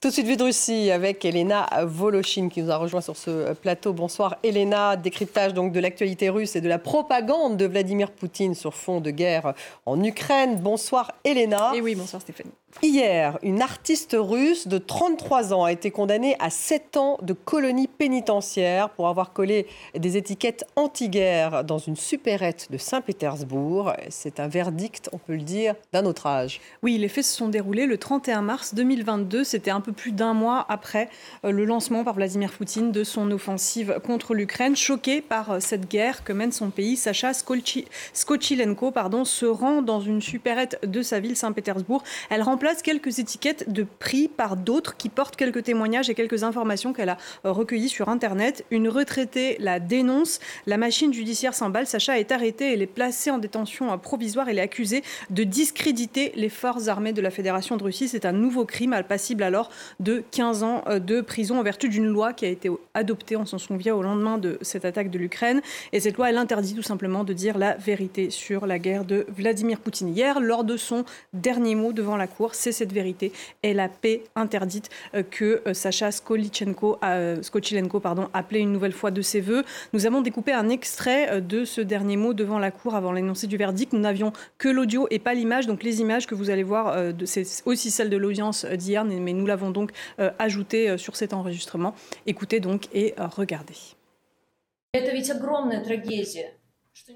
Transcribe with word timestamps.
Tout 0.00 0.10
de 0.10 0.12
suite, 0.12 0.28
vue 0.28 0.36
de 0.36 0.44
Russie 0.44 0.92
avec 0.92 1.24
Elena 1.24 1.68
Voloshin 1.82 2.50
qui 2.50 2.62
nous 2.62 2.70
a 2.70 2.76
rejoint 2.76 3.00
sur 3.00 3.16
ce 3.16 3.52
plateau. 3.54 3.92
Bonsoir 3.92 4.36
Elena, 4.44 4.94
décryptage 4.94 5.54
donc 5.54 5.72
de 5.72 5.80
l'actualité 5.80 6.28
russe 6.28 6.54
et 6.54 6.60
de 6.60 6.68
la 6.68 6.78
propagande 6.78 7.56
de 7.56 7.66
Vladimir 7.66 8.12
Poutine 8.12 8.54
sur 8.54 8.74
fond 8.74 9.00
de 9.00 9.10
guerre 9.10 9.54
en 9.86 10.00
Ukraine. 10.04 10.60
Bonsoir 10.60 11.10
Elena. 11.24 11.72
Et 11.74 11.80
oui, 11.80 11.96
bonsoir 11.96 12.22
Stéphanie. 12.22 12.52
Hier, 12.80 13.38
une 13.42 13.60
artiste 13.60 14.14
russe 14.16 14.68
de 14.68 14.78
33 14.78 15.52
ans 15.52 15.64
a 15.64 15.72
été 15.72 15.90
condamnée 15.90 16.36
à 16.38 16.48
7 16.48 16.96
ans 16.96 17.18
de 17.22 17.32
colonie 17.32 17.88
pénitentiaire 17.88 18.90
pour 18.90 19.08
avoir 19.08 19.32
collé 19.32 19.66
des 19.96 20.16
étiquettes 20.16 20.64
anti-guerre 20.76 21.64
dans 21.64 21.78
une 21.78 21.96
supérette 21.96 22.68
de 22.70 22.76
Saint-Pétersbourg. 22.76 23.94
C'est 24.10 24.38
un 24.38 24.46
verdict, 24.46 25.08
on 25.12 25.18
peut 25.18 25.34
le 25.34 25.42
dire, 25.42 25.74
d'un 25.92 26.04
autre 26.04 26.26
âge. 26.26 26.60
Oui, 26.82 26.98
les 26.98 27.08
faits 27.08 27.24
se 27.24 27.36
sont 27.36 27.48
déroulés 27.48 27.86
le 27.86 27.98
31 27.98 28.42
mars 28.42 28.74
2022. 28.74 29.42
C'était 29.42 29.72
un 29.72 29.80
peu 29.80 29.87
plus 29.92 30.12
d'un 30.12 30.34
mois 30.34 30.66
après 30.68 31.08
euh, 31.44 31.50
le 31.50 31.64
lancement 31.64 32.04
par 32.04 32.14
Vladimir 32.14 32.50
Poutine 32.52 32.92
de 32.92 33.04
son 33.04 33.30
offensive 33.30 34.00
contre 34.04 34.34
l'Ukraine. 34.34 34.76
Choqué 34.76 35.20
par 35.20 35.52
euh, 35.52 35.60
cette 35.60 35.88
guerre 35.88 36.24
que 36.24 36.32
mène 36.32 36.52
son 36.52 36.70
pays, 36.70 36.96
Sacha 36.96 37.32
Skochilenko 37.32 38.90
pardon, 38.90 39.24
se 39.24 39.46
rend 39.46 39.82
dans 39.82 40.00
une 40.00 40.20
supérette 40.20 40.78
de 40.86 41.02
sa 41.02 41.20
ville, 41.20 41.36
Saint-Pétersbourg. 41.36 42.02
Elle 42.30 42.42
remplace 42.42 42.82
quelques 42.82 43.18
étiquettes 43.18 43.72
de 43.72 43.86
prix 43.98 44.28
par 44.28 44.56
d'autres 44.56 44.96
qui 44.96 45.08
portent 45.08 45.36
quelques 45.36 45.64
témoignages 45.64 46.10
et 46.10 46.14
quelques 46.14 46.44
informations 46.44 46.92
qu'elle 46.92 47.10
a 47.10 47.16
euh, 47.44 47.52
recueillies 47.52 47.88
sur 47.88 48.08
Internet. 48.08 48.64
Une 48.70 48.88
retraitée 48.88 49.56
la 49.60 49.80
dénonce. 49.80 50.40
La 50.66 50.76
machine 50.76 51.12
judiciaire 51.12 51.54
s'emballe. 51.54 51.86
Sacha 51.86 52.18
est 52.18 52.32
arrêtée. 52.32 52.72
Elle 52.72 52.82
est 52.82 52.86
placée 52.86 53.30
en 53.30 53.38
détention 53.38 53.96
provisoire. 53.98 54.48
Elle 54.48 54.58
est 54.58 54.62
accusée 54.62 55.02
de 55.30 55.44
discréditer 55.44 56.32
les 56.34 56.48
forces 56.48 56.88
armées 56.88 57.12
de 57.12 57.20
la 57.20 57.30
Fédération 57.30 57.76
de 57.76 57.84
Russie. 57.84 58.08
C'est 58.08 58.24
un 58.24 58.32
nouveau 58.32 58.64
crime, 58.64 58.94
passible 59.08 59.42
alors 59.42 59.70
de 60.00 60.22
15 60.30 60.62
ans 60.62 60.82
euh, 60.86 60.98
de 60.98 61.20
prison 61.20 61.58
en 61.58 61.62
vertu 61.62 61.88
d'une 61.88 62.06
loi 62.06 62.32
qui 62.32 62.44
a 62.44 62.48
été 62.48 62.70
adoptée, 62.94 63.36
on 63.36 63.46
s'en 63.46 63.58
souvient, 63.58 63.94
au 63.94 64.02
lendemain 64.02 64.38
de 64.38 64.58
cette 64.62 64.84
attaque 64.84 65.10
de 65.10 65.18
l'Ukraine. 65.18 65.60
Et 65.92 66.00
cette 66.00 66.16
loi, 66.16 66.30
elle 66.30 66.38
interdit 66.38 66.74
tout 66.74 66.82
simplement 66.82 67.24
de 67.24 67.32
dire 67.32 67.58
la 67.58 67.74
vérité 67.76 68.30
sur 68.30 68.66
la 68.66 68.78
guerre 68.78 69.04
de 69.04 69.26
Vladimir 69.28 69.80
Poutine. 69.80 70.08
Hier, 70.08 70.40
lors 70.40 70.64
de 70.64 70.76
son 70.76 71.04
dernier 71.32 71.74
mot 71.74 71.92
devant 71.92 72.16
la 72.16 72.26
Cour, 72.26 72.54
c'est 72.54 72.72
cette 72.72 72.92
vérité 72.92 73.32
et 73.62 73.74
la 73.74 73.88
paix 73.88 74.22
interdite 74.36 74.90
euh, 75.14 75.22
que 75.22 75.62
euh, 75.66 75.74
Sacha 75.74 76.10
Skolichenko, 76.10 76.98
Skochilenko 77.42 78.00
pardon, 78.00 78.28
appelait 78.34 78.60
une 78.60 78.72
nouvelle 78.72 78.92
fois 78.92 79.10
de 79.10 79.22
ses 79.22 79.40
voeux. 79.40 79.64
Nous 79.92 80.06
avons 80.06 80.20
découpé 80.20 80.52
un 80.52 80.68
extrait 80.68 81.40
de 81.40 81.64
ce 81.64 81.80
dernier 81.80 82.16
mot 82.16 82.34
devant 82.34 82.58
la 82.58 82.70
Cour 82.70 82.94
avant 82.94 83.12
l'énoncé 83.12 83.46
du 83.46 83.56
verdict. 83.56 83.92
Nous 83.92 84.00
n'avions 84.00 84.32
que 84.58 84.68
l'audio 84.68 85.06
et 85.10 85.18
pas 85.18 85.34
l'image. 85.34 85.66
Donc 85.66 85.82
les 85.82 86.00
images 86.00 86.26
que 86.26 86.34
vous 86.34 86.50
allez 86.50 86.62
voir, 86.62 86.96
c'est 87.24 87.44
aussi 87.64 87.90
celles 87.90 88.10
de 88.10 88.16
l'audience 88.16 88.64
d'hier, 88.64 89.04
mais 89.04 89.32
nous 89.32 89.46
l'avons 89.46 89.67
donc 89.70 89.92
ajouté 90.38 90.98
sur 90.98 91.16
cet 91.16 91.32
enregistrement. 91.32 91.94
Écoutez 92.26 92.60
donc 92.60 92.88
et 92.92 93.14
regardez. 93.18 93.74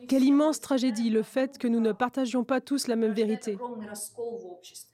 Quelle 0.08 0.24
immense 0.24 0.60
tragédie 0.60 1.10
le 1.10 1.22
fait 1.22 1.58
que 1.58 1.66
nous 1.66 1.80
ne 1.80 1.92
partagions 1.92 2.44
pas 2.44 2.60
tous 2.60 2.86
la 2.86 2.96
même 2.96 3.12
vérité. 3.12 3.58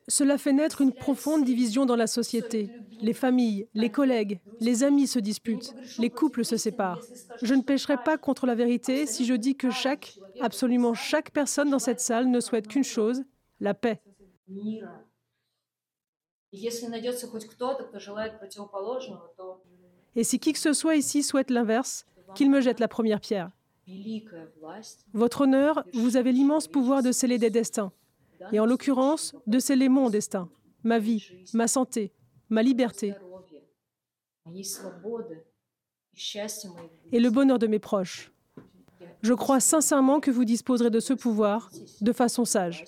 Cela 0.08 0.38
fait 0.38 0.52
naître 0.52 0.80
une 0.80 0.92
profonde 0.92 1.44
division 1.44 1.86
dans 1.86 1.96
la 1.96 2.06
société. 2.06 2.70
Les 3.00 3.12
familles, 3.12 3.68
les 3.74 3.90
collègues, 3.90 4.40
les 4.60 4.84
amis 4.84 5.06
se 5.06 5.18
disputent, 5.18 5.74
les 5.98 6.10
couples 6.10 6.44
se 6.44 6.56
séparent. 6.56 7.02
Je 7.42 7.54
ne 7.54 7.62
pêcherai 7.62 7.96
pas 8.02 8.16
contre 8.16 8.46
la 8.46 8.54
vérité 8.54 9.06
si 9.06 9.24
je 9.26 9.34
dis 9.34 9.56
que 9.56 9.70
chaque, 9.70 10.14
absolument 10.40 10.94
chaque 10.94 11.32
personne 11.32 11.70
dans 11.70 11.78
cette 11.78 12.00
salle 12.00 12.30
ne 12.30 12.40
souhaite 12.40 12.68
qu'une 12.68 12.84
chose, 12.84 13.24
la 13.60 13.74
paix. 13.74 14.00
Et 20.16 20.24
si 20.24 20.38
qui 20.38 20.52
que 20.52 20.58
ce 20.58 20.72
soit 20.72 20.96
ici 20.96 21.22
souhaite 21.22 21.50
l'inverse, 21.50 22.06
qu'il 22.34 22.50
me 22.50 22.60
jette 22.60 22.80
la 22.80 22.88
première 22.88 23.20
pierre. 23.20 23.50
Votre 25.12 25.42
honneur, 25.42 25.84
vous 25.94 26.16
avez 26.16 26.32
l'immense 26.32 26.68
pouvoir 26.68 27.02
de 27.02 27.12
sceller 27.12 27.38
des 27.38 27.50
destins, 27.50 27.92
et 28.52 28.60
en 28.60 28.66
l'occurrence, 28.66 29.34
de 29.46 29.58
sceller 29.58 29.88
mon 29.88 30.10
destin, 30.10 30.48
ma 30.84 30.98
vie, 30.98 31.26
ma 31.54 31.68
santé, 31.68 32.12
ma 32.48 32.62
liberté. 32.62 33.14
et 37.12 37.20
le 37.20 37.30
bonheur 37.30 37.58
de 37.58 37.66
mes 37.66 37.78
proches. 37.78 38.32
Je 39.22 39.34
crois 39.34 39.60
sincèrement 39.60 40.20
que 40.20 40.30
vous 40.30 40.44
disposerez 40.44 40.90
de 40.90 41.00
ce 41.00 41.12
pouvoir 41.12 41.70
de 42.00 42.12
façon 42.12 42.44
sage. 42.44 42.84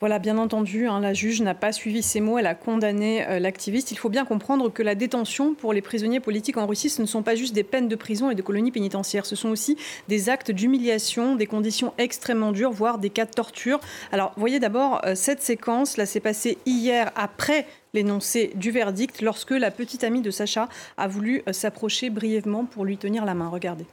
Voilà, 0.00 0.18
bien 0.18 0.38
entendu, 0.38 0.88
hein, 0.88 0.98
la 0.98 1.14
juge 1.14 1.40
n'a 1.40 1.54
pas 1.54 1.70
suivi 1.70 2.02
ces 2.02 2.20
mots, 2.20 2.36
elle 2.36 2.48
a 2.48 2.56
condamné 2.56 3.24
euh, 3.26 3.38
l'activiste. 3.38 3.92
Il 3.92 3.96
faut 3.96 4.08
bien 4.08 4.24
comprendre 4.24 4.68
que 4.68 4.82
la 4.82 4.96
détention 4.96 5.54
pour 5.54 5.72
les 5.72 5.82
prisonniers 5.82 6.18
politiques 6.18 6.56
en 6.56 6.66
Russie, 6.66 6.90
ce 6.90 7.00
ne 7.00 7.06
sont 7.06 7.22
pas 7.22 7.36
juste 7.36 7.54
des 7.54 7.62
peines 7.62 7.86
de 7.86 7.94
prison 7.94 8.28
et 8.28 8.34
de 8.34 8.42
colonies 8.42 8.72
pénitentiaires, 8.72 9.24
ce 9.24 9.36
sont 9.36 9.50
aussi 9.50 9.78
des 10.08 10.28
actes 10.28 10.50
d'humiliation, 10.50 11.36
des 11.36 11.46
conditions 11.46 11.94
extrêmement 11.96 12.50
dures, 12.50 12.72
voire 12.72 12.98
des 12.98 13.08
cas 13.08 13.24
de 13.24 13.30
torture. 13.30 13.78
Alors, 14.10 14.32
voyez 14.36 14.58
d'abord 14.58 15.00
euh, 15.06 15.14
cette 15.14 15.42
séquence, 15.42 15.96
là, 15.96 16.06
s'est 16.06 16.20
passée 16.20 16.58
hier 16.66 17.12
après 17.14 17.64
l'énoncé 17.94 18.50
du 18.56 18.72
verdict, 18.72 19.22
lorsque 19.22 19.52
la 19.52 19.70
petite 19.70 20.02
amie 20.02 20.22
de 20.22 20.32
Sacha 20.32 20.68
a 20.96 21.06
voulu 21.06 21.44
euh, 21.48 21.52
s'approcher 21.52 22.10
brièvement 22.10 22.64
pour 22.64 22.84
lui 22.84 22.98
tenir 22.98 23.24
la 23.24 23.34
main. 23.34 23.48
Regardez. 23.48 23.86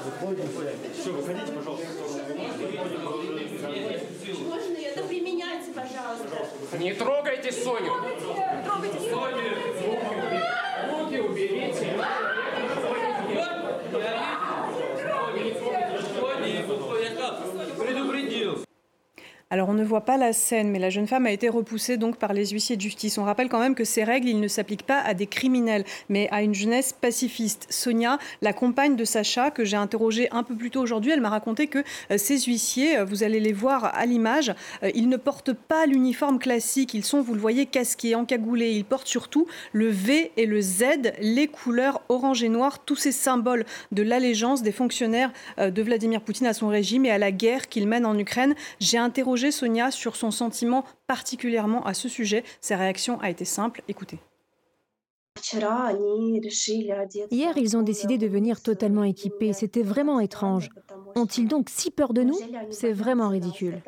Все, 0.00 1.12
выходите, 1.12 1.52
пожалуйста. 1.52 1.86
Можно 4.44 4.76
это 4.78 5.02
применяйте, 5.04 5.72
пожалуйста. 5.74 6.78
Не 6.78 6.94
трогайте 6.94 7.52
Соню. 7.52 7.80
Не 7.80 8.20
трогайте, 8.20 8.62
трогайте 8.64 9.10
Соню. 9.10 9.42
Руки 10.90 11.20
уберите. 11.20 11.96
Вот, 12.82 14.02
я 14.02 14.59
Alors 19.52 19.68
on 19.68 19.74
ne 19.74 19.82
voit 19.82 20.02
pas 20.02 20.16
la 20.16 20.32
scène, 20.32 20.70
mais 20.70 20.78
la 20.78 20.90
jeune 20.90 21.08
femme 21.08 21.26
a 21.26 21.32
été 21.32 21.48
repoussée 21.48 21.96
donc 21.96 22.18
par 22.18 22.32
les 22.32 22.46
huissiers 22.46 22.76
de 22.76 22.80
justice. 22.80 23.18
On 23.18 23.24
rappelle 23.24 23.48
quand 23.48 23.58
même 23.58 23.74
que 23.74 23.82
ces 23.82 24.04
règles, 24.04 24.28
ils 24.28 24.38
ne 24.38 24.46
s'appliquent 24.46 24.86
pas 24.86 25.00
à 25.00 25.12
des 25.12 25.26
criminels, 25.26 25.82
mais 26.08 26.28
à 26.30 26.42
une 26.42 26.54
jeunesse 26.54 26.92
pacifiste. 26.92 27.66
Sonia, 27.68 28.20
la 28.42 28.52
compagne 28.52 28.94
de 28.94 29.04
Sacha, 29.04 29.50
que 29.50 29.64
j'ai 29.64 29.76
interrogée 29.76 30.28
un 30.30 30.44
peu 30.44 30.54
plus 30.54 30.70
tôt 30.70 30.80
aujourd'hui, 30.80 31.10
elle 31.10 31.20
m'a 31.20 31.30
raconté 31.30 31.66
que 31.66 31.80
euh, 32.12 32.16
ces 32.16 32.38
huissiers, 32.42 32.98
euh, 32.98 33.04
vous 33.04 33.24
allez 33.24 33.40
les 33.40 33.52
voir 33.52 33.92
à 33.92 34.06
l'image, 34.06 34.54
euh, 34.84 34.90
ils 34.94 35.08
ne 35.08 35.16
portent 35.16 35.52
pas 35.52 35.84
l'uniforme 35.84 36.38
classique. 36.38 36.94
Ils 36.94 37.04
sont, 37.04 37.20
vous 37.20 37.34
le 37.34 37.40
voyez, 37.40 37.66
casqués, 37.66 38.14
encagoulés. 38.14 38.70
Ils 38.70 38.84
portent 38.84 39.08
surtout 39.08 39.48
le 39.72 39.88
V 39.88 40.30
et 40.36 40.46
le 40.46 40.60
Z, 40.60 40.84
les 41.20 41.48
couleurs 41.48 42.02
orange 42.08 42.44
et 42.44 42.48
noir, 42.48 42.84
tous 42.84 42.94
ces 42.94 43.10
symboles 43.10 43.64
de 43.90 44.04
l'allégeance 44.04 44.62
des 44.62 44.70
fonctionnaires 44.70 45.32
de 45.58 45.82
Vladimir 45.82 46.20
Poutine 46.20 46.46
à 46.46 46.52
son 46.52 46.68
régime 46.68 47.04
et 47.04 47.10
à 47.10 47.18
la 47.18 47.32
guerre 47.32 47.68
qu'il 47.68 47.88
mène 47.88 48.06
en 48.06 48.16
Ukraine. 48.16 48.54
J'ai 48.78 48.98
interrogé 48.98 49.39
Sonia 49.50 49.90
sur 49.90 50.16
son 50.16 50.30
sentiment 50.30 50.84
particulièrement 51.06 51.82
à 51.86 51.94
ce 51.94 52.10
sujet. 52.10 52.44
Sa 52.60 52.76
réaction 52.76 53.18
a 53.20 53.30
été 53.30 53.46
simple. 53.46 53.82
Écoutez. 53.88 54.18
Hier, 57.30 57.56
ils 57.56 57.76
ont 57.76 57.82
décidé 57.82 58.18
de 58.18 58.26
venir 58.26 58.62
totalement 58.62 59.04
équipés. 59.04 59.52
C'était 59.54 59.82
vraiment 59.82 60.20
étrange. 60.20 60.68
Ont-ils 61.16 61.48
donc 61.48 61.70
si 61.70 61.90
peur 61.90 62.12
de 62.12 62.22
nous? 62.22 62.38
C'est 62.70 62.92
vraiment 62.92 63.28
ridicule. 63.28 63.82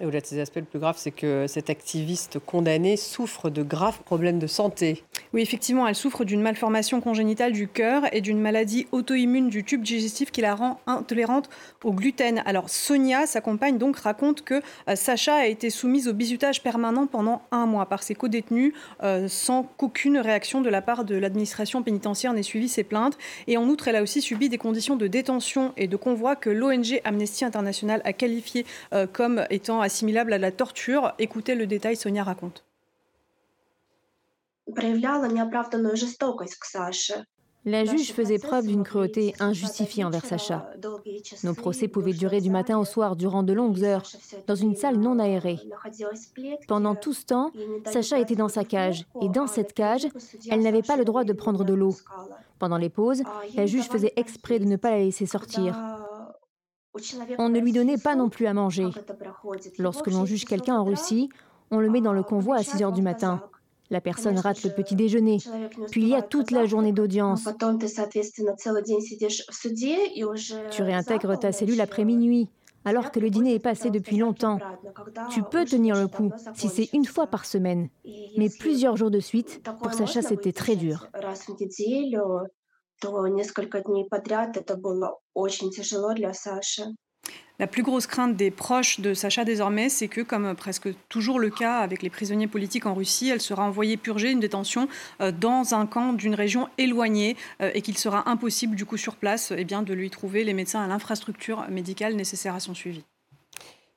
Et 0.00 0.06
au-delà 0.06 0.20
de 0.20 0.26
ces 0.26 0.40
aspects, 0.40 0.56
le 0.56 0.64
plus 0.64 0.78
grave, 0.78 0.96
c'est 0.98 1.10
que 1.10 1.46
cette 1.46 1.68
activiste 1.68 2.38
condamnée 2.38 2.96
souffre 2.96 3.50
de 3.50 3.62
graves 3.62 4.00
problèmes 4.02 4.38
de 4.38 4.46
santé. 4.46 5.04
Oui, 5.34 5.42
effectivement, 5.42 5.86
elle 5.86 5.94
souffre 5.94 6.24
d'une 6.24 6.40
malformation 6.40 7.02
congénitale 7.02 7.52
du 7.52 7.68
cœur 7.68 8.02
et 8.12 8.22
d'une 8.22 8.40
maladie 8.40 8.86
auto-immune 8.92 9.50
du 9.50 9.62
tube 9.62 9.82
digestif 9.82 10.30
qui 10.30 10.40
la 10.40 10.54
rend 10.54 10.80
intolérante 10.86 11.50
au 11.84 11.92
gluten. 11.92 12.42
Alors, 12.46 12.70
Sonia, 12.70 13.26
sa 13.26 13.42
compagne, 13.42 13.76
donc, 13.76 13.96
raconte 13.98 14.42
que 14.42 14.62
euh, 14.88 14.96
Sacha 14.96 15.34
a 15.34 15.46
été 15.46 15.68
soumise 15.68 16.08
au 16.08 16.14
bizutage 16.14 16.62
permanent 16.62 17.06
pendant 17.06 17.42
un 17.50 17.66
mois 17.66 17.84
par 17.84 18.02
ses 18.02 18.14
co-détenus 18.14 18.72
euh, 19.02 19.28
sans 19.28 19.64
qu'aucune 19.76 20.16
réaction 20.16 20.62
de 20.62 20.70
la 20.70 20.80
part 20.80 21.04
de 21.04 21.14
l'administration 21.14 21.82
pénitentiaire 21.82 22.32
n'ait 22.32 22.42
suivi 22.42 22.68
ses 22.68 22.84
plaintes. 22.84 23.18
Et 23.46 23.58
en 23.58 23.68
outre, 23.68 23.88
elle 23.88 23.96
a 23.96 24.02
aussi 24.02 24.22
subi 24.22 24.48
des 24.48 24.58
conditions 24.58 24.96
de 24.96 25.06
détention 25.06 25.74
et 25.76 25.88
de 25.88 25.96
convoi 25.96 26.36
que 26.36 26.48
l'ONG 26.48 27.02
Amnesty 27.04 27.44
International 27.44 28.00
a 28.04 28.14
qualifiées 28.14 28.64
euh, 28.94 29.06
comme 29.06 29.44
étant 29.50 29.80
assimilable 29.90 30.32
à 30.32 30.38
la 30.38 30.52
torture. 30.52 31.12
Écoutez 31.18 31.56
le 31.56 31.66
détail, 31.66 31.96
Sonia 31.96 32.22
raconte. 32.22 32.64
La 37.66 37.84
juge 37.84 38.12
faisait 38.12 38.38
preuve 38.38 38.68
d'une 38.68 38.84
cruauté 38.84 39.34
injustifiée 39.40 40.04
envers 40.04 40.24
Sacha. 40.24 40.70
Nos 41.42 41.54
procès 41.54 41.88
pouvaient 41.88 42.12
durer 42.12 42.40
du 42.40 42.50
matin 42.50 42.78
au 42.78 42.84
soir 42.84 43.16
durant 43.16 43.42
de 43.42 43.52
longues 43.52 43.82
heures, 43.82 44.04
dans 44.46 44.54
une 44.54 44.76
salle 44.76 44.96
non 44.96 45.18
aérée. 45.18 45.58
Pendant 46.68 46.94
tout 46.94 47.12
ce 47.12 47.26
temps, 47.26 47.50
Sacha 47.84 48.20
était 48.20 48.36
dans 48.36 48.48
sa 48.48 48.64
cage, 48.64 49.04
et 49.20 49.28
dans 49.28 49.48
cette 49.48 49.74
cage, 49.74 50.06
elle 50.50 50.62
n'avait 50.62 50.82
pas 50.82 50.96
le 50.96 51.04
droit 51.04 51.24
de 51.24 51.32
prendre 51.32 51.64
de 51.64 51.74
l'eau. 51.74 51.96
Pendant 52.60 52.78
les 52.78 52.90
pauses, 52.90 53.24
la 53.56 53.66
juge 53.66 53.88
faisait 53.88 54.12
exprès 54.14 54.60
de 54.60 54.66
ne 54.66 54.76
pas 54.76 54.92
la 54.92 54.98
laisser 54.98 55.26
sortir. 55.26 55.76
On 57.38 57.48
ne 57.48 57.60
lui 57.60 57.72
donnait 57.72 57.98
pas 57.98 58.14
non 58.16 58.28
plus 58.28 58.46
à 58.46 58.54
manger. 58.54 58.88
Lorsque 59.78 60.08
l'on 60.08 60.24
juge 60.24 60.44
quelqu'un 60.44 60.76
en 60.76 60.84
Russie, 60.84 61.30
On 61.70 61.78
le 61.78 61.88
met 61.88 62.00
dans 62.00 62.12
le 62.12 62.22
convoi 62.22 62.56
à 62.56 62.62
6 62.62 62.82
heures 62.82 62.92
du 62.92 63.02
matin. 63.02 63.42
La 63.90 64.00
personne 64.00 64.38
rate 64.38 64.62
le 64.62 64.70
petit 64.70 64.94
déjeuner. 64.94 65.38
Puis 65.90 66.02
il 66.02 66.08
y 66.08 66.14
a 66.14 66.22
toute 66.22 66.50
la 66.50 66.66
journée 66.66 66.92
d'audience. 66.92 67.48
Tu 70.70 70.82
réintègres 70.82 71.38
ta 71.38 71.52
cellule 71.52 71.80
après 71.80 72.04
minuit, 72.04 72.48
alors 72.84 73.10
que 73.10 73.20
le 73.20 73.30
dîner 73.30 73.54
est 73.54 73.60
passé 73.60 73.90
depuis 73.90 74.16
longtemps. 74.16 74.58
Tu 75.30 75.42
peux 75.42 75.64
tenir 75.64 75.96
le 75.96 76.08
coup 76.08 76.30
si 76.54 76.68
c'est 76.68 76.88
une 76.92 77.04
fois 77.04 77.26
par 77.26 77.44
semaine. 77.44 77.88
Mais 78.36 78.48
plusieurs 78.48 78.96
jours 78.96 79.10
de 79.10 79.20
suite, 79.20 79.62
pour 79.82 79.92
Sacha, 79.92 80.22
c'était 80.22 80.52
très 80.52 80.76
dur. 80.76 81.08
La 87.58 87.66
plus 87.66 87.82
grosse 87.82 88.06
crainte 88.06 88.36
des 88.36 88.50
proches 88.50 89.00
de 89.00 89.12
Sacha 89.12 89.44
désormais, 89.44 89.90
c'est 89.90 90.08
que, 90.08 90.22
comme 90.22 90.54
presque 90.54 90.88
toujours 91.10 91.38
le 91.38 91.50
cas 91.50 91.80
avec 91.80 92.02
les 92.02 92.08
prisonniers 92.08 92.46
politiques 92.46 92.86
en 92.86 92.94
Russie, 92.94 93.28
elle 93.28 93.42
sera 93.42 93.64
envoyée 93.64 93.98
purger 93.98 94.30
une 94.30 94.40
détention 94.40 94.88
euh, 95.20 95.30
dans 95.30 95.74
un 95.74 95.84
camp 95.86 96.14
d'une 96.14 96.34
région 96.34 96.68
éloignée 96.78 97.36
euh, 97.60 97.70
et 97.74 97.82
qu'il 97.82 97.98
sera 97.98 98.30
impossible 98.30 98.76
du 98.76 98.86
coup 98.86 98.96
sur 98.96 99.16
place 99.16 99.52
eh 99.54 99.64
bien, 99.64 99.82
de 99.82 99.92
lui 99.92 100.08
trouver 100.08 100.42
les 100.42 100.54
médecins 100.54 100.80
à 100.80 100.88
l'infrastructure 100.88 101.68
médicale 101.68 102.14
nécessaire 102.14 102.54
à 102.54 102.60
son 102.60 102.72
suivi 102.72 103.04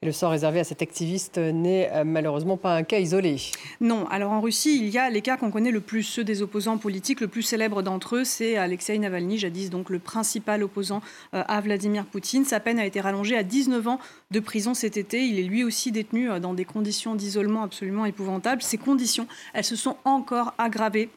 le 0.03 0.11
sort 0.11 0.31
réservé 0.31 0.59
à 0.59 0.63
cet 0.63 0.81
activiste 0.81 1.37
n'est 1.37 1.89
euh, 1.93 2.03
malheureusement 2.03 2.57
pas 2.57 2.75
un 2.75 2.83
cas 2.83 2.99
isolé. 2.99 3.37
Non. 3.81 4.07
Alors 4.07 4.31
en 4.31 4.41
Russie, 4.41 4.77
il 4.77 4.89
y 4.89 4.97
a 4.97 5.09
les 5.09 5.21
cas 5.21 5.37
qu'on 5.37 5.51
connaît 5.51 5.71
le 5.71 5.81
plus, 5.81 6.03
ceux 6.03 6.23
des 6.23 6.41
opposants 6.41 6.77
politiques. 6.77 7.21
Le 7.21 7.27
plus 7.27 7.41
célèbre 7.41 7.81
d'entre 7.81 8.17
eux, 8.17 8.23
c'est 8.23 8.57
Alexei 8.57 8.97
Navalny, 8.97 9.37
jadis 9.37 9.69
donc 9.69 9.89
le 9.89 9.99
principal 9.99 10.63
opposant 10.63 11.01
euh, 11.33 11.43
à 11.47 11.61
Vladimir 11.61 12.05
Poutine. 12.05 12.45
Sa 12.45 12.59
peine 12.59 12.79
a 12.79 12.85
été 12.85 13.01
rallongée 13.01 13.37
à 13.37 13.43
19 13.43 13.87
ans 13.87 13.99
de 14.31 14.39
prison 14.39 14.73
cet 14.73 14.97
été. 14.97 15.25
Il 15.25 15.39
est 15.39 15.43
lui 15.43 15.63
aussi 15.63 15.91
détenu 15.91 16.29
euh, 16.29 16.39
dans 16.39 16.53
des 16.53 16.65
conditions 16.65 17.15
d'isolement 17.15 17.63
absolument 17.63 18.05
épouvantables. 18.05 18.61
Ces 18.61 18.77
conditions, 18.77 19.27
elles 19.53 19.63
se 19.63 19.75
sont 19.75 19.97
encore 20.05 20.53
aggravées 20.57 21.09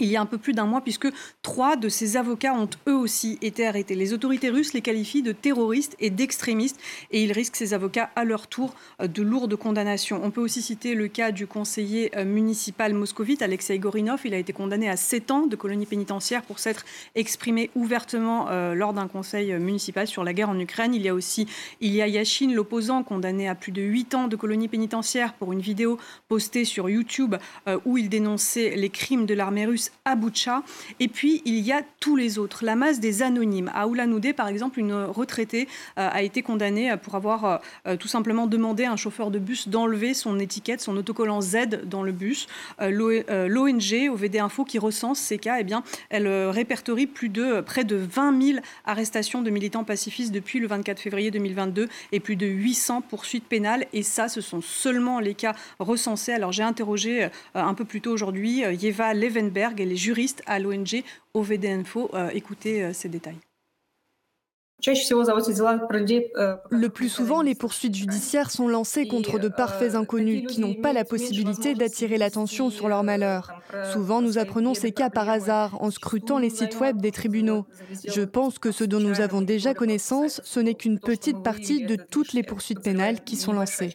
il 0.00 0.08
y 0.08 0.16
a 0.16 0.20
un 0.20 0.26
peu 0.26 0.38
plus 0.38 0.52
d'un 0.52 0.66
mois, 0.66 0.80
puisque 0.80 1.08
trois 1.42 1.76
de 1.76 1.88
ses 1.88 2.16
avocats 2.16 2.54
ont 2.54 2.68
eux 2.88 2.96
aussi 2.96 3.38
été 3.42 3.66
arrêtés. 3.66 3.94
Les 3.94 4.12
autorités 4.12 4.50
russes 4.50 4.72
les 4.72 4.80
qualifient 4.80 5.22
de 5.22 5.32
terroristes 5.32 5.96
et 6.00 6.10
d'extrémistes, 6.10 6.80
et 7.10 7.22
ils 7.22 7.32
risquent, 7.32 7.56
ces 7.56 7.74
avocats, 7.74 8.10
à 8.16 8.24
leur 8.24 8.46
tour, 8.46 8.74
euh, 9.00 9.06
de 9.06 9.22
lourdes 9.22 9.56
condamnations. 9.56 10.20
On 10.22 10.30
peut 10.30 10.40
aussi 10.40 10.62
citer 10.62 10.94
le 10.94 11.08
cas 11.08 11.32
du 11.32 11.46
conseiller 11.46 12.10
euh, 12.16 12.24
municipal 12.24 12.94
moscovite, 12.94 13.42
Alexei 13.42 13.78
Gorinov. 13.78 14.20
Il 14.24 14.34
a 14.34 14.38
été 14.38 14.52
condamné 14.52 14.88
à 14.88 14.96
sept 14.96 15.30
ans 15.30 15.46
de 15.46 15.56
colonie 15.56 15.86
pénitentiaire 15.86 16.42
pour 16.42 16.58
s'être 16.58 16.84
exprimé 17.14 17.70
ouvertement 17.74 18.48
euh, 18.48 18.74
lors 18.74 18.92
d'un 18.92 19.08
conseil 19.08 19.52
municipal 19.54 20.06
sur 20.06 20.24
la 20.24 20.32
guerre 20.32 20.50
en 20.50 20.58
Ukraine. 20.58 20.94
Il 20.94 21.02
y 21.02 21.08
a 21.08 21.14
aussi 21.14 21.46
Ilya 21.80 22.08
Yashin, 22.08 22.52
l'opposant, 22.52 23.02
condamné 23.02 23.48
à 23.48 23.54
plus 23.54 23.72
de 23.72 23.82
huit 23.82 24.14
ans 24.14 24.28
de 24.28 24.36
colonie 24.36 24.68
pénitentiaire 24.68 25.34
pour 25.34 25.52
une 25.52 25.60
vidéo 25.60 25.98
postée 26.28 26.64
sur 26.64 26.88
YouTube 26.88 27.36
où 27.84 27.98
il 27.98 28.08
dénonçait 28.08 28.74
les 28.76 28.90
crimes 28.90 29.26
de 29.26 29.34
l'armée 29.34 29.66
russe 29.66 29.89
à 30.04 30.16
Boucha. 30.16 30.62
Et 30.98 31.08
puis, 31.08 31.42
il 31.44 31.58
y 31.60 31.72
a 31.72 31.82
tous 32.00 32.16
les 32.16 32.38
autres. 32.38 32.64
La 32.64 32.74
masse 32.74 33.00
des 33.00 33.22
anonymes. 33.22 33.70
À 33.74 33.86
Oulanoudé, 33.86 34.32
par 34.32 34.48
exemple, 34.48 34.78
une 34.78 34.94
retraitée 34.94 35.68
euh, 35.98 36.08
a 36.10 36.22
été 36.22 36.42
condamnée 36.42 36.94
pour 37.02 37.14
avoir 37.14 37.60
euh, 37.86 37.96
tout 37.96 38.08
simplement 38.08 38.46
demandé 38.46 38.84
à 38.84 38.92
un 38.92 38.96
chauffeur 38.96 39.30
de 39.30 39.38
bus 39.38 39.68
d'enlever 39.68 40.14
son 40.14 40.38
étiquette, 40.38 40.80
son 40.80 40.96
autocollant 40.96 41.40
Z 41.40 41.84
dans 41.84 42.02
le 42.02 42.12
bus. 42.12 42.46
Euh, 42.80 43.48
L'ONG, 43.48 44.10
OVD 44.10 44.38
Info, 44.38 44.64
qui 44.64 44.78
recense 44.78 45.18
ces 45.18 45.38
cas, 45.38 45.56
eh 45.60 45.64
bien, 45.64 45.82
elle 46.08 46.28
répertorie 46.28 47.06
plus 47.06 47.28
de, 47.28 47.60
près 47.60 47.84
de 47.84 47.96
20 47.96 48.42
000 48.42 48.58
arrestations 48.86 49.42
de 49.42 49.50
militants 49.50 49.84
pacifistes 49.84 50.32
depuis 50.32 50.60
le 50.60 50.66
24 50.66 50.98
février 50.98 51.30
2022 51.30 51.88
et 52.12 52.20
plus 52.20 52.36
de 52.36 52.46
800 52.46 53.02
poursuites 53.02 53.44
pénales. 53.44 53.86
Et 53.92 54.02
ça, 54.02 54.28
ce 54.28 54.40
sont 54.40 54.62
seulement 54.62 55.20
les 55.20 55.34
cas 55.34 55.54
recensés. 55.78 56.32
Alors, 56.32 56.52
j'ai 56.52 56.62
interrogé 56.62 57.28
un 57.54 57.74
peu 57.74 57.84
plus 57.84 58.00
tôt 58.00 58.12
aujourd'hui 58.12 58.60
Yeva 58.60 59.14
Levenberg, 59.14 59.79
et 59.80 59.86
les 59.86 59.96
juristes 59.96 60.42
à 60.46 60.58
l'ONG 60.58 61.02
OVD 61.34 61.66
Info. 61.66 62.10
Euh, 62.14 62.28
écoutez 62.32 62.84
euh, 62.84 62.92
ces 62.92 63.08
détails. 63.08 63.38
Le 66.70 66.88
plus 66.88 67.10
souvent, 67.10 67.42
les 67.42 67.54
poursuites 67.54 67.94
judiciaires 67.94 68.50
sont 68.50 68.66
lancées 68.66 69.06
contre 69.06 69.38
de 69.38 69.48
parfaits 69.48 69.94
inconnus 69.94 70.44
qui 70.48 70.60
n'ont 70.60 70.74
pas 70.74 70.94
la 70.94 71.04
possibilité 71.04 71.74
d'attirer 71.74 72.16
l'attention 72.16 72.70
sur 72.70 72.88
leur 72.88 73.02
malheur. 73.02 73.52
Souvent, 73.92 74.22
nous 74.22 74.38
apprenons 74.38 74.72
ces 74.72 74.92
cas 74.92 75.10
par 75.10 75.28
hasard 75.28 75.82
en 75.82 75.90
scrutant 75.90 76.38
les 76.38 76.48
sites 76.48 76.80
web 76.80 76.98
des 76.98 77.12
tribunaux. 77.12 77.66
Je 78.06 78.22
pense 78.22 78.58
que 78.58 78.72
ce 78.72 78.84
dont 78.84 79.00
nous 79.00 79.20
avons 79.20 79.42
déjà 79.42 79.74
connaissance, 79.74 80.40
ce 80.44 80.60
n'est 80.60 80.74
qu'une 80.74 80.98
petite 80.98 81.42
partie 81.42 81.84
de 81.84 81.96
toutes 81.96 82.32
les 82.32 82.42
poursuites 82.42 82.80
pénales 82.80 83.22
qui 83.22 83.36
sont 83.36 83.52
lancées. 83.52 83.92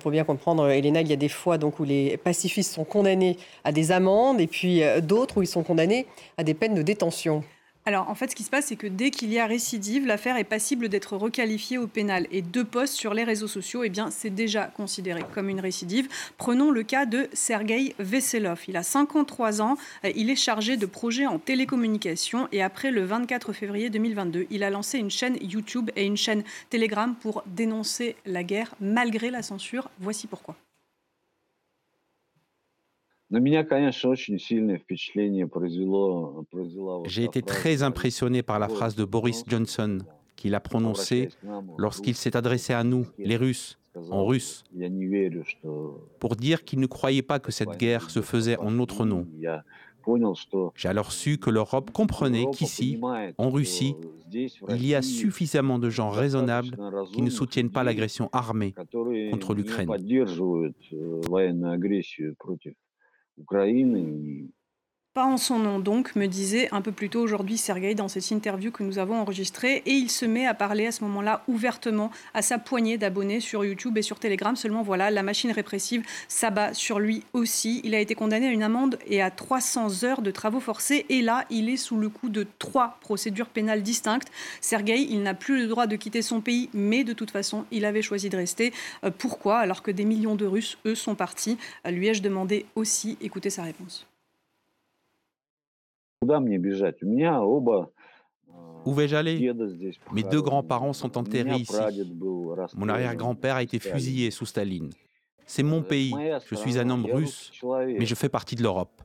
Pour 0.00 0.10
bien 0.10 0.24
comprendre, 0.24 0.68
Elena, 0.68 1.00
il 1.00 1.08
y 1.08 1.12
a 1.12 1.16
des 1.16 1.28
fois 1.28 1.56
donc, 1.56 1.80
où 1.80 1.84
les 1.84 2.16
pacifistes 2.18 2.74
sont 2.74 2.84
condamnés 2.84 3.38
à 3.64 3.72
des 3.72 3.92
amendes 3.92 4.40
et 4.40 4.46
puis 4.46 4.82
euh, 4.82 5.00
d'autres 5.00 5.38
où 5.38 5.42
ils 5.42 5.46
sont 5.46 5.62
condamnés 5.62 6.06
à 6.36 6.44
des 6.44 6.54
peines 6.54 6.74
de 6.74 6.82
détention. 6.82 7.42
Alors, 7.86 8.10
en 8.10 8.14
fait, 8.14 8.30
ce 8.30 8.36
qui 8.36 8.42
se 8.42 8.50
passe, 8.50 8.66
c'est 8.66 8.76
que 8.76 8.86
dès 8.86 9.10
qu'il 9.10 9.32
y 9.32 9.38
a 9.38 9.46
récidive, 9.46 10.06
l'affaire 10.06 10.36
est 10.36 10.44
passible 10.44 10.90
d'être 10.90 11.16
requalifiée 11.16 11.78
au 11.78 11.86
pénal. 11.86 12.26
Et 12.30 12.42
deux 12.42 12.64
postes 12.64 12.94
sur 12.94 13.14
les 13.14 13.24
réseaux 13.24 13.48
sociaux, 13.48 13.82
eh 13.84 13.88
bien, 13.88 14.10
c'est 14.10 14.30
déjà 14.30 14.66
considéré 14.66 15.22
comme 15.34 15.48
une 15.48 15.60
récidive. 15.60 16.08
Prenons 16.36 16.70
le 16.70 16.82
cas 16.82 17.06
de 17.06 17.28
Sergei 17.32 17.94
Veselov. 17.98 18.60
Il 18.68 18.76
a 18.76 18.82
53 18.82 19.62
ans, 19.62 19.76
il 20.04 20.28
est 20.28 20.36
chargé 20.36 20.76
de 20.76 20.84
projets 20.84 21.26
en 21.26 21.38
télécommunication 21.38 22.48
et 22.52 22.62
après 22.62 22.90
le 22.90 23.02
24 23.04 23.52
février 23.54 23.88
2022, 23.88 24.46
il 24.50 24.62
a 24.62 24.70
lancé 24.70 24.98
une 24.98 25.10
chaîne 25.10 25.38
YouTube 25.40 25.90
et 25.96 26.04
une 26.04 26.18
chaîne 26.18 26.44
Telegram 26.68 27.14
pour 27.18 27.42
dénoncer 27.46 28.14
la 28.26 28.42
guerre 28.42 28.74
malgré 28.80 29.30
la 29.30 29.42
censure. 29.42 29.90
Voici 30.00 30.26
pourquoi. 30.26 30.54
J'ai 37.04 37.24
été 37.24 37.42
très 37.42 37.82
impressionné 37.82 38.42
par 38.42 38.58
la 38.58 38.68
phrase 38.68 38.96
de 38.96 39.04
Boris 39.04 39.44
Johnson 39.46 39.98
qu'il 40.34 40.54
a 40.54 40.60
prononcée 40.60 41.28
lorsqu'il 41.78 42.16
s'est 42.16 42.36
adressé 42.36 42.72
à 42.72 42.82
nous, 42.82 43.06
les 43.18 43.36
Russes, 43.36 43.78
en 44.10 44.24
russe, 44.24 44.64
pour 46.18 46.36
dire 46.36 46.64
qu'il 46.64 46.80
ne 46.80 46.86
croyait 46.86 47.22
pas 47.22 47.38
que 47.38 47.52
cette 47.52 47.76
guerre 47.76 48.10
se 48.10 48.20
faisait 48.20 48.56
en 48.58 48.70
notre 48.70 49.04
nom. 49.04 49.26
J'ai 50.74 50.88
alors 50.88 51.12
su 51.12 51.38
que 51.38 51.50
l'Europe 51.50 51.90
comprenait 51.90 52.46
qu'ici, 52.52 52.98
en 53.36 53.50
Russie, 53.50 53.94
il 54.32 54.86
y 54.86 54.94
a 54.94 55.02
suffisamment 55.02 55.78
de 55.78 55.90
gens 55.90 56.10
raisonnables 56.10 56.76
qui 57.12 57.22
ne 57.22 57.30
soutiennent 57.30 57.70
pas 57.70 57.84
l'agression 57.84 58.28
armée 58.32 58.74
contre 59.30 59.54
l'Ukraine. 59.54 59.88
Украины 63.40 63.98
и 63.98 64.50
Pas 65.12 65.24
en 65.24 65.38
son 65.38 65.58
nom 65.58 65.80
donc, 65.80 66.14
me 66.14 66.26
disait 66.26 66.68
un 66.70 66.82
peu 66.82 66.92
plus 66.92 67.10
tôt 67.10 67.20
aujourd'hui 67.20 67.58
Sergueï 67.58 67.96
dans 67.96 68.06
cette 68.06 68.30
interview 68.30 68.70
que 68.70 68.84
nous 68.84 69.00
avons 69.00 69.16
enregistrée. 69.16 69.82
Et 69.84 69.94
il 69.94 70.08
se 70.08 70.24
met 70.24 70.46
à 70.46 70.54
parler 70.54 70.86
à 70.86 70.92
ce 70.92 71.02
moment-là 71.02 71.42
ouvertement 71.48 72.12
à 72.32 72.42
sa 72.42 72.58
poignée 72.58 72.96
d'abonnés 72.96 73.40
sur 73.40 73.64
YouTube 73.64 73.98
et 73.98 74.02
sur 74.02 74.20
Telegram. 74.20 74.54
Seulement 74.54 74.84
voilà, 74.84 75.10
la 75.10 75.24
machine 75.24 75.50
répressive 75.50 76.04
s'abat 76.28 76.74
sur 76.74 77.00
lui 77.00 77.24
aussi. 77.32 77.80
Il 77.82 77.96
a 77.96 77.98
été 77.98 78.14
condamné 78.14 78.46
à 78.46 78.50
une 78.52 78.62
amende 78.62 79.00
et 79.04 79.20
à 79.20 79.32
300 79.32 80.04
heures 80.04 80.22
de 80.22 80.30
travaux 80.30 80.60
forcés. 80.60 81.06
Et 81.08 81.22
là, 81.22 81.44
il 81.50 81.68
est 81.68 81.76
sous 81.76 81.96
le 81.96 82.08
coup 82.08 82.28
de 82.28 82.46
trois 82.60 82.98
procédures 83.00 83.48
pénales 83.48 83.82
distinctes. 83.82 84.28
Sergueï, 84.60 85.08
il 85.10 85.24
n'a 85.24 85.34
plus 85.34 85.60
le 85.60 85.66
droit 85.66 85.88
de 85.88 85.96
quitter 85.96 86.22
son 86.22 86.40
pays, 86.40 86.70
mais 86.72 87.02
de 87.02 87.14
toute 87.14 87.32
façon, 87.32 87.64
il 87.72 87.84
avait 87.84 88.02
choisi 88.02 88.28
de 88.28 88.36
rester. 88.36 88.72
Euh, 89.02 89.10
pourquoi? 89.10 89.58
Alors 89.58 89.82
que 89.82 89.90
des 89.90 90.04
millions 90.04 90.36
de 90.36 90.46
Russes, 90.46 90.78
eux, 90.86 90.94
sont 90.94 91.16
partis. 91.16 91.58
Euh, 91.84 91.90
lui 91.90 92.06
ai-je 92.06 92.22
demandé 92.22 92.64
aussi? 92.76 93.18
Écoutez 93.20 93.50
sa 93.50 93.64
réponse. 93.64 94.06
Où 98.84 98.92
vais-je 98.92 99.16
aller? 99.16 99.54
Mes 100.12 100.22
deux 100.22 100.42
grands-parents 100.42 100.92
sont 100.92 101.16
enterrés 101.16 101.56
ici. 101.56 101.74
Mon 102.76 102.88
arrière-grand-père 102.90 103.56
a 103.56 103.62
été 103.62 103.78
fusillé 103.78 104.30
sous 104.30 104.44
Staline. 104.44 104.90
C'est 105.46 105.62
mon 105.62 105.80
pays. 105.82 106.14
Je 106.46 106.54
suis 106.54 106.78
un 106.78 106.90
homme 106.90 107.06
russe, 107.10 107.50
mais 107.64 108.04
je 108.04 108.14
fais 108.14 108.28
partie 108.28 108.54
de 108.54 108.62
l'Europe. 108.62 109.02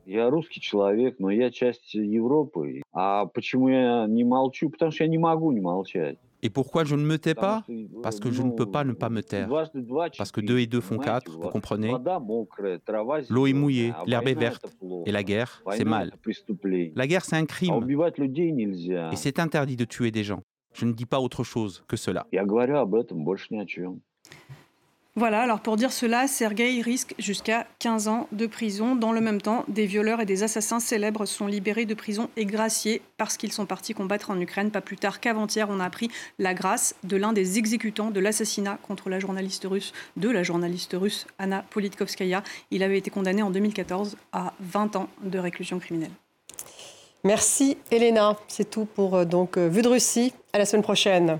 Et 6.42 6.50
pourquoi 6.50 6.84
je 6.84 6.94
ne 6.94 7.02
me 7.02 7.18
tais 7.18 7.34
pas? 7.34 7.64
Parce 8.02 8.20
que 8.20 8.30
je 8.30 8.42
ne 8.42 8.50
peux 8.52 8.66
pas 8.66 8.84
ne 8.84 8.92
pas 8.92 9.08
me 9.08 9.22
taire. 9.22 9.48
Parce 10.16 10.30
que 10.30 10.40
deux 10.40 10.58
et 10.58 10.66
deux 10.66 10.82
font 10.82 10.98
quatre, 10.98 11.32
vous 11.32 11.48
comprenez? 11.48 11.92
L'eau 13.30 13.46
est 13.46 13.52
mouillée, 13.52 13.92
l'herbe 14.06 14.28
est 14.28 14.38
verte. 14.38 14.76
Et 15.06 15.12
la 15.12 15.22
guerre, 15.22 15.62
c'est 15.70 15.84
mal. 15.84 16.12
La 16.96 17.06
guerre, 17.06 17.24
c'est 17.24 17.36
un 17.36 17.46
crime. 17.46 17.72
Et 19.12 19.16
c'est 19.16 19.38
interdit 19.38 19.76
de 19.76 19.84
tuer 19.84 20.10
des 20.10 20.24
gens. 20.24 20.42
Je 20.74 20.84
ne 20.84 20.92
dis 20.92 21.06
pas 21.06 21.20
autre 21.20 21.44
chose 21.44 21.84
que 21.88 21.96
cela. 21.96 22.26
Voilà, 25.18 25.40
alors 25.40 25.60
pour 25.60 25.76
dire 25.76 25.92
cela, 25.92 26.28
Sergueï 26.28 26.82
risque 26.82 27.14
jusqu'à 27.18 27.66
15 27.78 28.06
ans 28.08 28.28
de 28.32 28.46
prison. 28.46 28.94
Dans 28.94 29.12
le 29.12 29.22
même 29.22 29.40
temps, 29.40 29.64
des 29.66 29.86
violeurs 29.86 30.20
et 30.20 30.26
des 30.26 30.42
assassins 30.42 30.78
célèbres 30.78 31.24
sont 31.24 31.46
libérés 31.46 31.86
de 31.86 31.94
prison 31.94 32.28
et 32.36 32.44
graciés 32.44 33.00
parce 33.16 33.38
qu'ils 33.38 33.50
sont 33.52 33.64
partis 33.64 33.94
combattre 33.94 34.30
en 34.30 34.38
Ukraine. 34.38 34.70
Pas 34.70 34.82
plus 34.82 34.98
tard 34.98 35.20
qu'avant-hier, 35.20 35.68
on 35.70 35.80
a 35.80 35.86
appris 35.86 36.10
la 36.38 36.52
grâce 36.52 36.94
de 37.02 37.16
l'un 37.16 37.32
des 37.32 37.56
exécutants 37.56 38.10
de 38.10 38.20
l'assassinat 38.20 38.78
contre 38.86 39.08
la 39.08 39.18
journaliste 39.18 39.64
russe, 39.64 39.94
de 40.18 40.28
la 40.28 40.42
journaliste 40.42 40.94
russe 40.94 41.26
Anna 41.38 41.64
Politkovskaya. 41.70 42.42
Il 42.70 42.82
avait 42.82 42.98
été 42.98 43.10
condamné 43.10 43.40
en 43.40 43.50
2014 43.50 44.18
à 44.34 44.52
20 44.60 44.96
ans 44.96 45.08
de 45.22 45.38
réclusion 45.38 45.78
criminelle. 45.78 46.12
Merci 47.24 47.78
Elena, 47.90 48.36
c'est 48.48 48.68
tout 48.68 48.84
pour 48.84 49.16
euh, 49.16 49.24
donc 49.24 49.56
euh, 49.56 49.66
Vue 49.66 49.80
de 49.80 49.88
Russie. 49.88 50.34
À 50.52 50.58
la 50.58 50.66
semaine 50.66 50.82
prochaine. 50.82 51.38